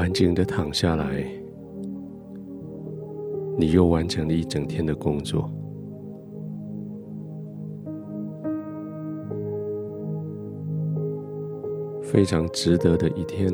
[0.00, 1.22] 安静的躺下来，
[3.58, 5.46] 你又完成了一整天的工作。
[12.02, 13.52] 非常值得的一天，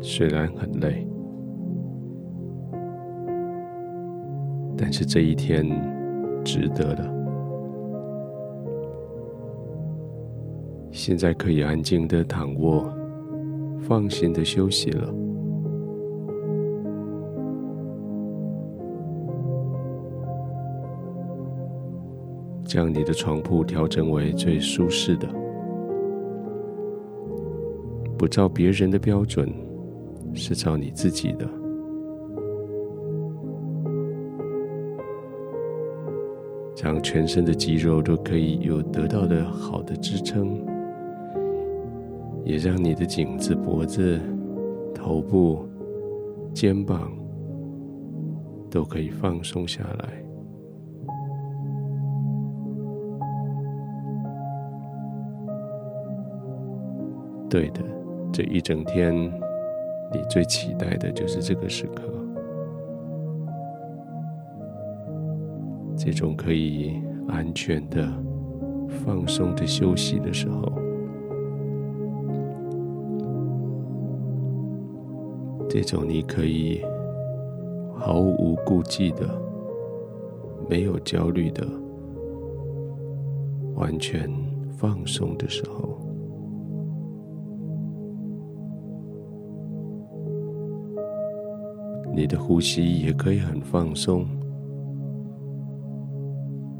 [0.00, 1.06] 虽然很累，
[4.76, 5.64] 但是这一天
[6.44, 7.14] 值得的。
[10.90, 12.92] 现在可以安静的躺卧，
[13.86, 15.14] 放心的休息了。
[22.64, 25.28] 将你的床铺调整为最舒适的。
[28.16, 29.52] 不照别人的标准，
[30.32, 31.46] 是照你自己的。
[36.82, 40.63] 让全身的肌肉都可以有得到的好的支撑，
[42.44, 44.20] 也让你的颈子、脖子、
[44.94, 45.66] 头部、
[46.52, 47.10] 肩膀
[48.70, 50.22] 都可以放松下来。
[57.48, 57.82] 对的。
[58.32, 62.02] 这一整天，你最期待的就是这个时刻，
[65.96, 68.12] 这种可以安全的、
[68.88, 70.60] 放松的休息的时候，
[75.68, 76.80] 这种你可以
[77.96, 79.28] 毫无顾忌的、
[80.68, 81.66] 没有焦虑的、
[83.74, 84.30] 完全
[84.76, 85.98] 放松的时候。
[92.16, 94.24] 你的呼吸也可以很放松，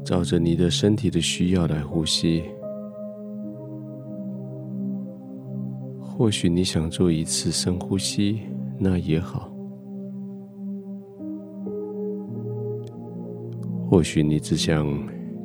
[0.05, 2.43] 照着你的身体的需要来呼吸。
[5.99, 8.43] 或许你想做一次深呼吸，
[8.77, 9.49] 那也好；
[13.89, 14.85] 或许你只想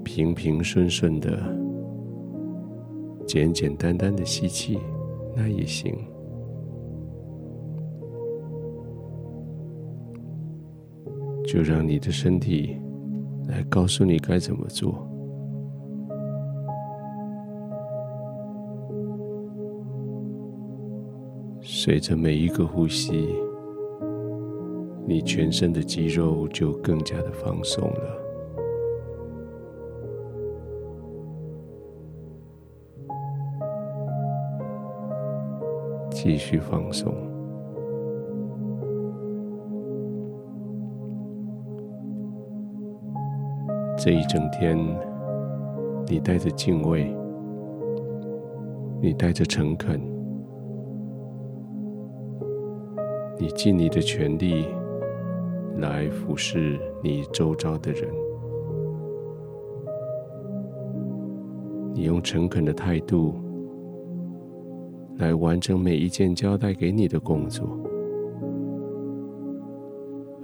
[0.04, 1.38] 平平顺顺的、
[3.26, 4.78] 简简单单的吸气，
[5.36, 5.94] 那也行。
[11.46, 12.76] 就让你的身体
[13.48, 15.09] 来告诉你该怎么做。
[21.82, 23.34] 随着每一个呼吸，
[25.06, 28.20] 你全身的肌肉就更加的放松了。
[36.10, 37.14] 继续放松。
[43.96, 44.76] 这一整天，
[46.08, 47.10] 你带着敬畏，
[49.00, 49.98] 你带着诚恳，
[53.40, 54.66] 你尽你的全力
[55.78, 58.06] 来服侍你周遭的人，
[61.94, 63.34] 你用诚恳的态度
[65.16, 67.66] 来完成每一件交代给你的工作，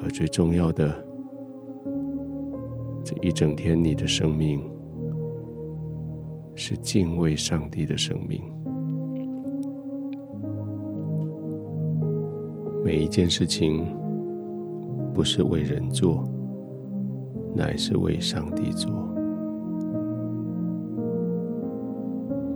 [0.03, 1.05] 而最重要的。
[3.05, 4.59] 这一整天，你的生命
[6.55, 8.56] 是敬畏上帝的生命。
[12.87, 13.85] 每一件事情
[15.13, 16.23] 不是为人做，
[17.53, 18.89] 乃是为上帝做。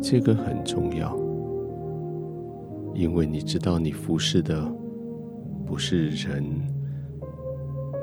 [0.01, 1.19] 这个很重要，
[2.95, 4.65] 因为你知道，你服侍的
[5.67, 6.45] 不是人，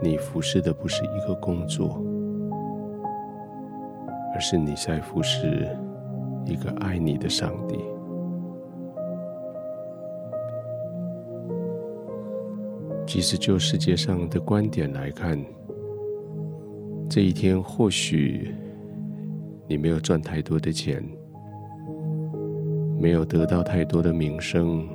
[0.04, 2.04] 你服侍的不是一个工作。
[4.34, 5.66] 而是你在服侍
[6.46, 7.80] 一个爱你的上帝。
[13.18, 15.44] 即使就世界上的观点来看，
[17.10, 18.54] 这一天或许
[19.68, 21.04] 你没有赚太多的钱，
[23.00, 24.88] 没有得到太多的名声，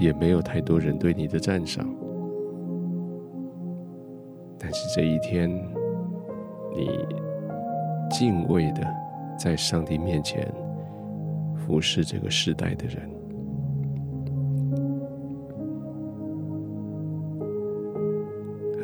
[0.00, 1.88] 也没有太多人对你的赞赏。
[4.58, 5.48] 但是这一天，
[6.76, 6.90] 你。
[8.10, 8.84] 敬畏的，
[9.38, 10.52] 在上帝面前
[11.54, 13.15] 服侍这个时代的人。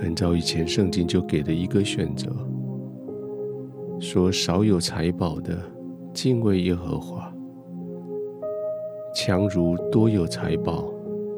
[0.02, 2.28] 很早以前，圣经就给了一个选择，
[4.00, 5.56] 说少有财宝的
[6.12, 7.32] 敬畏耶和华，
[9.14, 10.93] 强如多有财宝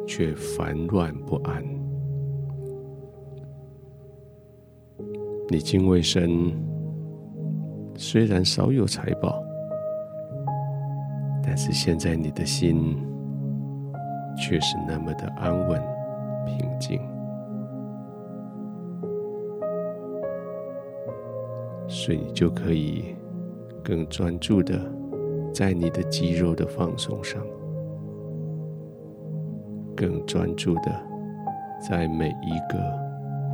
[0.07, 1.63] 却烦乱不安。
[5.51, 6.51] 你敬畏神。
[7.97, 9.45] 虽然少有财宝，
[11.45, 12.97] 但是现在你的心
[14.39, 15.81] 却是那么的安稳
[16.47, 17.14] 平静。
[21.97, 23.15] 所以你就可以
[23.83, 24.79] 更专注的
[25.55, 27.41] 在你的肌肉的放松上，
[29.97, 30.91] 更专注的
[31.89, 32.79] 在每一个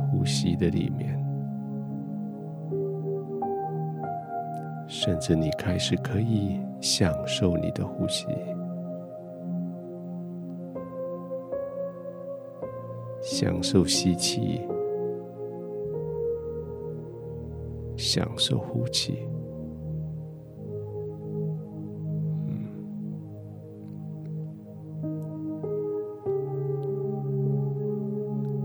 [0.09, 1.23] 呼吸的里面，
[4.87, 8.25] 甚至你开始可以享受你的呼吸，
[13.21, 14.61] 享受吸气。
[18.01, 19.19] 享受呼气，
[22.47, 22.65] 嗯，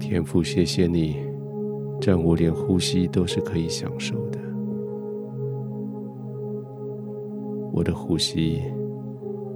[0.01, 1.19] 天父，谢谢你，
[2.01, 4.39] 让我连呼吸都是可以享受的。
[7.73, 8.63] 我的呼吸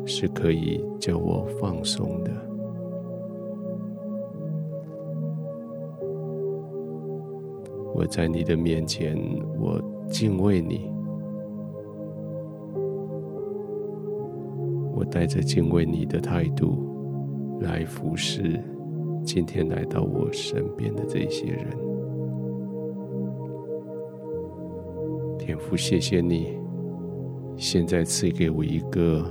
[0.04, 2.49] 是可以叫我放松的。
[7.94, 9.18] 我在你的面前，
[9.58, 10.90] 我敬畏你。
[14.94, 18.62] 我带着敬畏你的态度来服侍
[19.24, 21.66] 今天来到我身边的这些人。
[25.38, 26.58] 天父，谢谢你，
[27.56, 29.24] 现在赐给我一个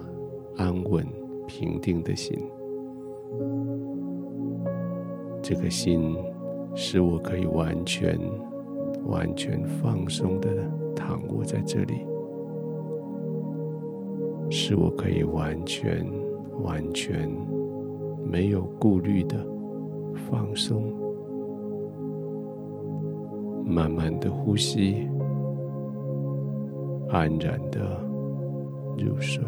[0.57, 1.05] 安稳
[1.47, 2.37] 平定的心。
[5.41, 6.15] 这个心
[6.75, 8.19] 使我可以完全。
[9.05, 10.49] 完全放松的
[10.95, 12.05] 躺卧在这里，
[14.51, 16.05] 使我可以完全、
[16.61, 17.27] 完全
[18.23, 19.43] 没有顾虑的
[20.29, 20.93] 放松，
[23.65, 25.09] 慢慢的呼吸，
[27.09, 27.99] 安然的
[28.95, 29.41] 入睡。